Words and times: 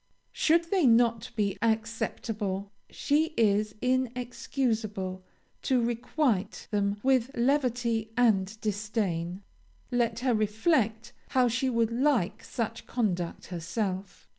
"Should 0.31 0.71
they 0.71 0.87
not 0.87 1.29
be 1.35 1.59
acceptable, 1.61 2.71
she 2.89 3.35
is 3.37 3.75
inexcusable 3.83 5.23
to 5.61 5.79
requite 5.79 6.67
them 6.71 6.97
with 7.03 7.29
levity 7.35 8.09
and 8.17 8.59
disdain. 8.61 9.43
Let 9.91 10.21
her 10.21 10.33
reflect 10.33 11.13
how 11.29 11.47
she 11.49 11.69
would 11.69 11.91
like 11.91 12.43
such 12.43 12.87
conduct 12.87 13.45
herself. 13.53 14.27